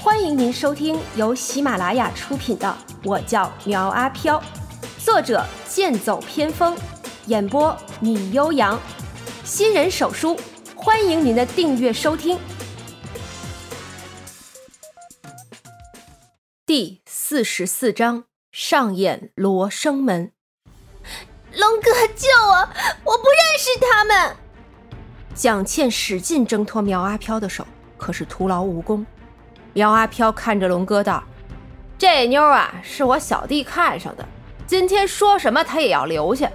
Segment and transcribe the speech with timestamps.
[0.00, 2.68] 欢迎您收听由喜马拉雅出品的
[3.02, 4.40] 《我叫苗阿飘》，
[5.04, 6.76] 作者剑走偏锋，
[7.26, 8.78] 演播米悠扬，
[9.42, 10.38] 新人手书，
[10.76, 12.38] 欢迎您的订阅收听。
[16.64, 20.30] 第四十四章上演罗生门。
[21.52, 22.68] 龙哥救我！
[23.02, 24.36] 我不认识他们。
[25.34, 29.04] 蒋倩使劲挣脱苗阿飘的手，可是徒劳无功。
[29.72, 31.22] 苗阿飘看着龙哥道
[31.98, 34.24] ：“这妞啊，是我小弟看上的，
[34.66, 36.50] 今天说什么他也要留下，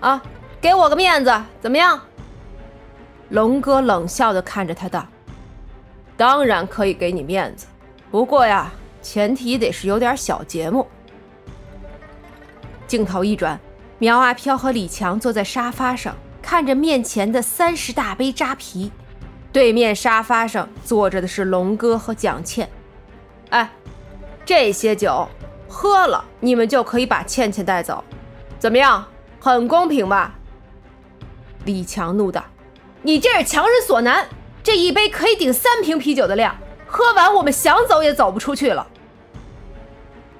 [0.00, 0.22] 啊，
[0.60, 2.00] 给我个面子，怎么样？”
[3.30, 5.06] 龙哥冷笑的看着他道
[6.16, 7.66] ：“当然可以给你面子，
[8.10, 8.70] 不过呀，
[9.02, 10.86] 前提得是有点小节目。”
[12.86, 13.58] 镜头一转，
[13.98, 18.92] 苗阿飘和李强坐在沙发上，看着面前的三十大杯扎啤。
[19.52, 22.68] 对面沙发上坐着的是龙哥和蒋倩，
[23.50, 23.70] 哎，
[24.46, 25.28] 这些酒
[25.68, 28.02] 喝了，你们就可以把倩倩带走，
[28.58, 29.06] 怎么样？
[29.38, 30.34] 很公平吧？
[31.64, 32.42] 李强怒道
[33.02, 34.26] ：“你这是强人所难，
[34.62, 38.86] 这一杯可以顶三瓶啤酒的量，喝完我们想走也走不出去了。”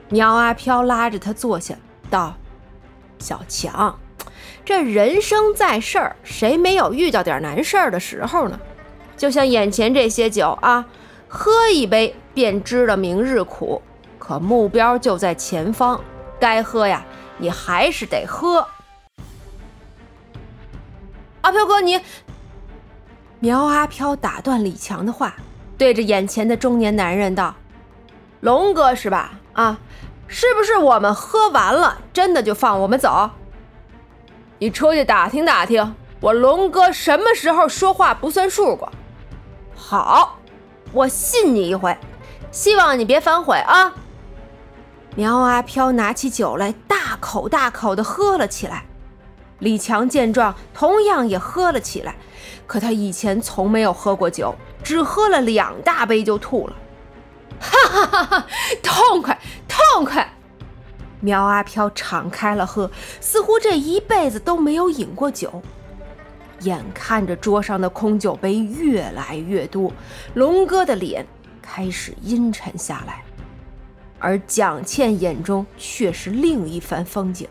[0.09, 1.75] 苗阿飘拉着他坐下，
[2.09, 2.35] 道
[3.19, 3.99] ：“小强，
[4.65, 8.59] 这人生在世，谁没有遇到点难事儿的时候呢？”
[9.17, 10.85] 就像眼前这些酒啊，
[11.29, 13.81] 喝一杯便知道明日苦，
[14.19, 16.01] 可目标就在前方，
[16.41, 17.05] 该喝呀，
[17.39, 18.67] 你还是得喝。
[21.43, 22.01] 阿飘哥，你
[23.41, 25.35] 苗阿飘打断李强的话，
[25.77, 27.55] 对着眼前的中年男人道
[28.41, 29.33] ：“龙哥是吧？
[29.53, 29.79] 啊，
[30.29, 33.31] 是不是我们喝完了，真的就放我们走？
[34.59, 38.91] 你出去打听打听，我龙哥什么时候说话不算数过？”
[39.85, 40.39] 好，
[40.93, 41.99] 我信你一回，
[42.53, 43.93] 希望你别反悔啊！
[45.17, 48.85] 苗阿飘拿起酒来，大口大口的喝了起来。
[49.59, 52.15] 李强见状，同样也喝了起来。
[52.65, 54.55] 可他以前从没有喝过酒，
[54.85, 56.75] 只喝了两大杯就吐了。
[57.61, 58.47] 哈哈哈哈！
[58.83, 59.39] 痛快，
[59.69, 60.33] 痛快！
[61.21, 62.89] 苗阿飘敞开了喝，
[63.21, 65.61] 似乎这一辈子都没有饮过酒。
[66.63, 69.93] 眼看着桌上的空酒杯越来越多，
[70.35, 71.27] 龙哥的脸
[71.61, 73.23] 开始阴沉下来，
[74.19, 77.49] 而蒋倩眼中却是另一番风景。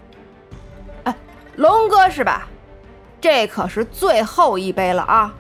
[1.04, 1.16] 哎，
[1.56, 2.48] 龙哥是吧？
[3.20, 5.34] 这可是最后一杯了啊！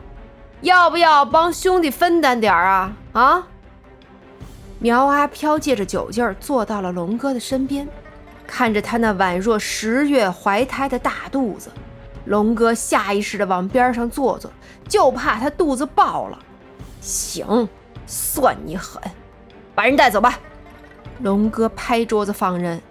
[0.61, 2.93] 要不要帮兄弟分担点儿啊？
[3.13, 3.47] 啊！
[4.77, 7.87] 苗阿飘借着酒劲儿坐到了龙哥的身边，
[8.45, 11.71] 看着他那宛若十月怀胎的大肚子。
[12.25, 14.51] 龙哥下意识的往边上坐坐，
[14.87, 16.37] 就怕他肚子爆了。
[16.99, 17.67] 行，
[18.05, 19.01] 算你狠，
[19.73, 20.37] 把人带走吧。
[21.19, 22.81] 龙哥拍桌子放人。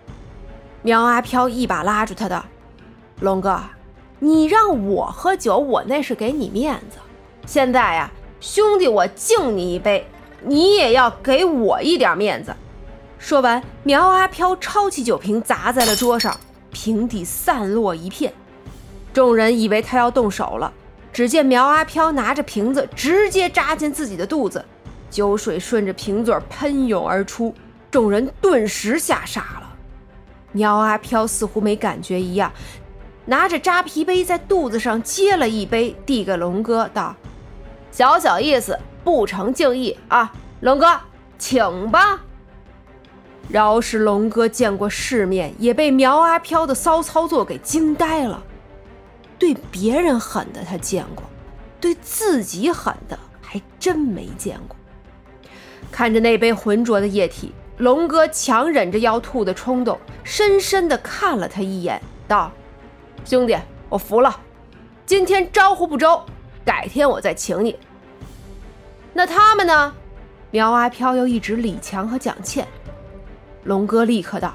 [0.83, 2.45] 苗阿飘一把拉住他的，
[3.21, 3.61] 龙哥，
[4.19, 6.97] 你让我喝酒，我那是给你面子。
[7.47, 10.07] 现在呀，兄弟，我敬你一杯，
[10.43, 12.55] 你也要给我一点面子。
[13.19, 16.35] 说完，苗阿飘抄起酒瓶砸在了桌上，
[16.73, 18.33] 瓶底散落一片。
[19.13, 20.73] 众人以为他要动手了，
[21.13, 24.65] 只见苗阿飘拿着瓶子直接扎进自己的肚子，
[25.11, 27.55] 酒水顺着瓶嘴喷涌而出，
[27.91, 29.77] 众人顿时吓傻了。
[30.53, 32.53] 苗阿飘似乎没感觉一样，
[33.25, 37.15] 拿着扎啤杯在肚子上接了一杯，递给龙哥道
[37.91, 40.87] ：“小小意思，不成敬意啊，龙哥，
[41.39, 42.21] 请吧。”
[43.49, 48.41] 饶是龙哥见过世面，也被苗阿飘的骚操作给惊呆了。
[49.41, 51.25] 对别人狠的他见过，
[51.81, 54.77] 对自己狠的还真没见过。
[55.91, 62.53] 看着那杯浑浊的液体，龙哥强忍着要吐的冲动，深深的看了他一眼，道
[63.25, 63.57] ：“兄弟，
[63.89, 64.39] 我服了。
[65.07, 66.23] 今天招呼不周，
[66.63, 67.77] 改天我再请你。”
[69.15, 69.95] 那他们呢？
[70.51, 72.69] 苗阿飘又一指李强和蒋倩。
[73.65, 74.53] 龙哥立刻道：“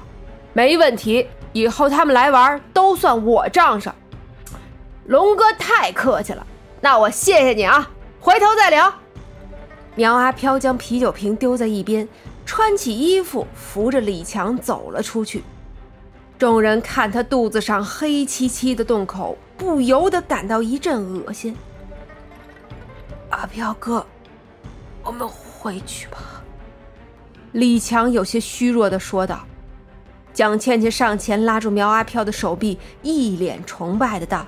[0.54, 3.92] 没问题，以后他们来玩都算我账上。”
[5.06, 6.44] 龙哥太客气了，
[6.80, 7.88] 那我谢谢你啊，
[8.18, 8.92] 回头再聊。
[9.94, 12.08] 苗阿飘将啤酒瓶丢在一边，
[12.44, 15.44] 穿起衣服，扶着李强走了出去。
[16.38, 21.56] 众人看他肚子上黑漆漆的洞口，不由得感到一阵恶心。
[23.30, 24.04] 阿飘哥，
[25.02, 26.18] 我们回去吧。
[27.52, 29.40] 李强有些虚弱的说道。
[30.34, 34.46] 蒋倩倩上前拉住苗阿飘的手臂，一脸崇拜的道。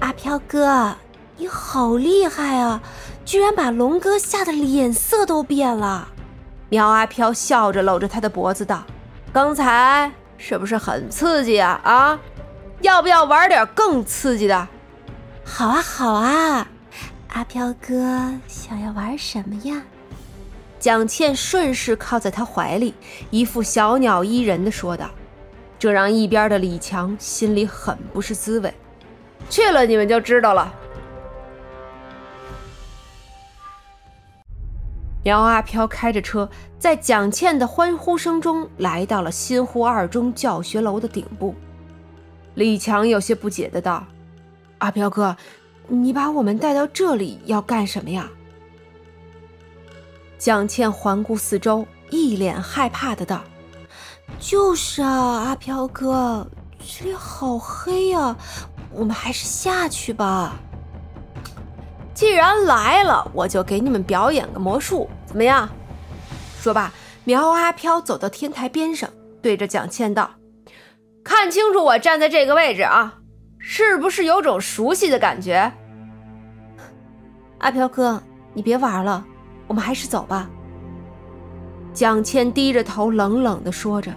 [0.00, 0.94] 阿飘哥，
[1.38, 2.82] 你好厉害啊！
[3.24, 6.08] 居然把龙哥吓得脸色都变了。
[6.68, 8.84] 苗阿飘笑着搂着他的脖子道
[9.32, 11.80] ：“刚才是不是很刺激啊？
[11.82, 12.18] 啊，
[12.82, 14.68] 要不要玩点更刺激的
[15.42, 16.68] ？”“好啊，好啊，
[17.28, 19.82] 阿飘哥想要玩什么呀？”
[20.78, 22.94] 蒋倩顺势靠在他怀里，
[23.30, 25.08] 一副小鸟依人的说道，
[25.78, 28.72] 这让一边的李强心里很不是滋味。
[29.48, 30.72] 去了你们就知道了。
[35.22, 36.48] 苗阿飘开着车，
[36.78, 41.54] 在蒋倩的欢呼声中来到了新湖二中教学楼的顶部。
[42.54, 44.06] 李强有些不解的道
[44.78, 45.36] ：“阿飘哥，
[45.88, 48.30] 你把我们带到这里要干什么呀？”
[50.38, 53.42] 蒋倩环顾四周，一脸害怕的道
[54.38, 56.46] ：“就是啊，阿飘哥，
[56.78, 58.36] 这里好黑呀，
[58.96, 60.56] 我们还是下去吧。”
[62.14, 65.68] 既然来了，我就给你们表演个魔术，怎么样？
[66.60, 66.90] 说罢，
[67.24, 69.08] 苗阿飘走到天台边上，
[69.42, 70.30] 对着蒋倩道
[71.22, 73.14] ：“看清楚我站在这个位置啊，
[73.58, 75.70] 是不是有种熟悉的感觉？”
[77.60, 78.22] 阿飘哥，
[78.54, 79.24] 你别玩了，
[79.66, 80.48] 我们还是走吧。
[81.92, 84.12] 蒋倩低着头，冷冷地说着：“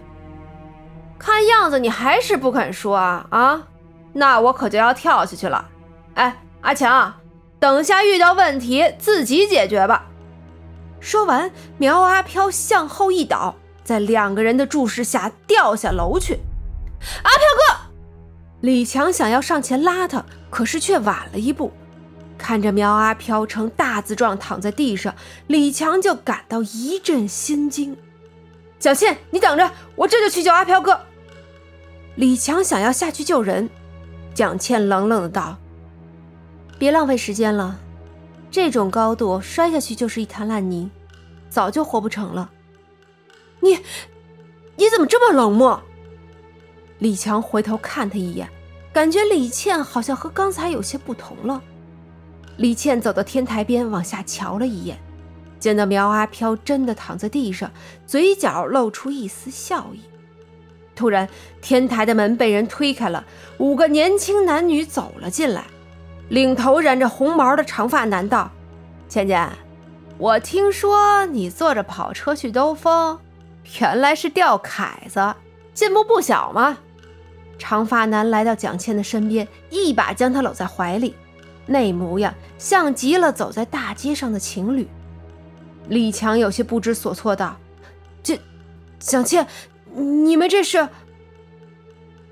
[1.20, 3.68] 看样子你还是不肯说啊啊，
[4.13, 5.67] 那我可就要跳下去了。
[6.15, 7.13] 哎，阿强。”
[7.59, 10.06] 等下遇到问题自己解决吧。
[11.01, 16.39] 说完，苗阿飘向后一倒，在两个人的注视下掉下楼去。
[17.21, 17.91] 阿飘哥，
[18.61, 21.73] 李强想要上前拉他，可是却晚了一步。
[22.38, 25.13] 看着苗阿飘呈大字状躺在地上，
[25.47, 27.97] 李强就感到一阵心惊。
[28.79, 30.97] 小倩，你等着，我这就去救阿飘哥。
[32.15, 33.69] 李强想要下去救人，
[34.39, 35.57] 蒋倩冷冷的道。
[36.77, 37.77] 别浪费时间了，
[38.50, 40.89] 这种高度摔下去就是一滩烂泥，
[41.50, 42.50] 早就活不成了。
[43.59, 43.77] 你，
[44.77, 45.83] 你怎么这么冷漠？
[47.00, 48.50] 李强回头看他一眼，
[48.94, 51.62] 感觉李倩好像和刚才有些不同了。
[52.56, 54.97] 李倩走到天台边，往下瞧了一眼，
[55.59, 57.69] 见到苗阿飘真的躺在地上，
[58.07, 60.00] 嘴角露出一丝笑意。
[61.00, 61.30] 突然，
[61.62, 63.24] 天台的门被人推开了，
[63.57, 65.63] 五个年轻男女走了进来。
[66.28, 68.51] 领头染着红毛的长发男道
[69.07, 69.50] ：“倩倩，
[70.18, 73.18] 我听说你坐着跑车去兜风，
[73.80, 75.34] 原来是钓凯子，
[75.74, 76.78] 进步不小嘛。”
[77.57, 81.16] 长发男来到蒋倩的身边，一把将她搂在怀里，
[81.66, 84.86] 那模样像极了走在大街上的情侣。
[85.88, 87.56] 李强有些不知所措道
[88.22, 88.38] ：“这，
[89.00, 89.48] 蒋倩，
[89.94, 90.88] 你们这是？”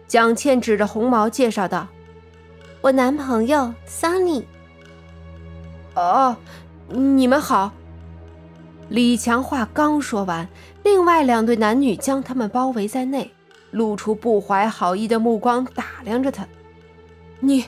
[0.07, 1.87] 蒋倩指着红毛介绍道。
[2.81, 4.45] 我男朋友桑尼。
[5.95, 6.37] 哦，
[6.87, 7.71] 你们好。
[8.89, 10.47] 李强话刚说完，
[10.83, 13.33] 另外两对男女将他们包围在内，
[13.71, 16.47] 露出不怀好意的目光打量着他。
[17.39, 17.65] 你，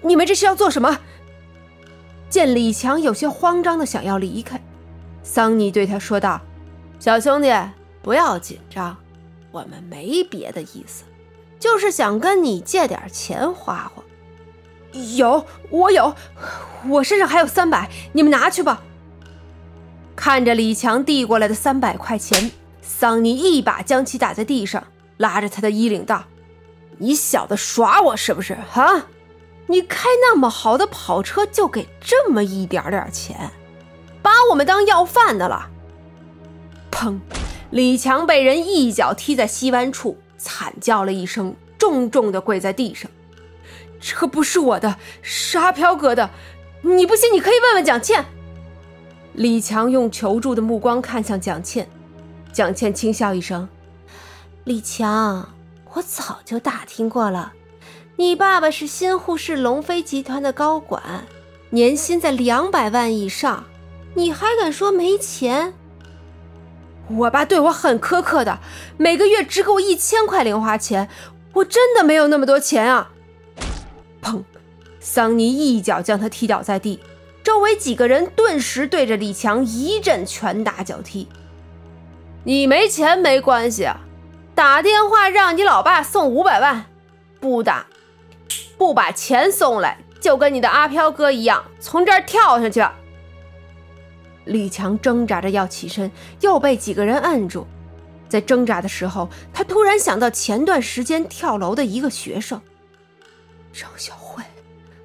[0.00, 0.98] 你们这是要做什么？
[2.28, 4.60] 见李强有些慌张的想要离开，
[5.22, 6.40] 桑尼对他说道
[6.98, 7.52] ：“小兄弟，
[8.02, 8.96] 不要紧张，
[9.50, 11.04] 我们没别的意思，
[11.58, 14.02] 就是想跟你借点钱花花。”
[15.16, 16.14] 有，我有，
[16.88, 18.82] 我身上还有三百，你们拿去吧。
[20.16, 22.50] 看着李强递过来的三百块钱，
[22.80, 24.82] 桑尼一把将其打在地上，
[25.18, 26.24] 拉着他的衣领道
[26.98, 28.54] ：“你小子耍我是不是？
[28.54, 29.06] 啊，
[29.66, 33.50] 你开那么好的跑车，就给这么一点点钱，
[34.22, 35.68] 把我们当要饭的了？”
[36.90, 37.20] 砰！
[37.70, 43.10] 李强被人一脚踢在膝弯处，惨叫了一声，重重的跪在地上。
[44.00, 46.30] 车不是我的，是阿飘哥的。
[46.82, 48.24] 你不信，你可以问问蒋倩。
[49.34, 51.88] 李强用求助的目光看向蒋倩，
[52.52, 53.68] 蒋倩轻笑一声
[54.64, 55.48] ：“李强，
[55.92, 57.52] 我早就打听过了，
[58.16, 61.26] 你爸爸是新沪市龙飞集团的高管，
[61.70, 63.64] 年薪在两百万以上，
[64.14, 65.74] 你还敢说没钱？
[67.10, 68.58] 我爸对我很苛刻的，
[68.96, 71.08] 每个月只给我一千块零花钱，
[71.54, 73.10] 我真的没有那么多钱啊。”
[74.22, 74.42] 砰！
[75.00, 77.00] 桑尼一脚将他踢倒在地，
[77.42, 81.28] 周围几个人顿时对着李强一阵拳打脚踢。
[82.44, 83.88] 你没钱没关系，
[84.54, 86.86] 打电话让你老爸送五百万，
[87.40, 87.86] 不打，
[88.76, 92.84] 不把钱送来，就跟你的阿飘哥一样，从这儿跳下去。
[94.48, 97.66] 李强挣扎着要起身，又被几个人摁住。
[98.28, 102.60] 在挣扎的时候，他突然想到前段时间跳楼的一个学生。
[103.72, 104.42] 张小慧，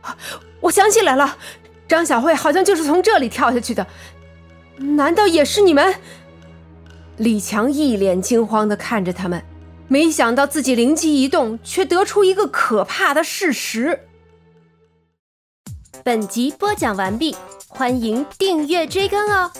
[0.01, 0.17] 啊
[0.59, 1.38] 我想起来了，
[1.88, 3.85] 张小慧好像就是从这里跳下去的，
[4.77, 5.95] 难道也是你们？
[7.17, 9.43] 李强一脸惊慌地看着他们，
[9.88, 14.00] 没想到自己灵机一动，却得出一个可怕的事实。
[16.03, 17.35] 本集播讲完毕，
[17.75, 19.51] 欢迎订阅追更哦。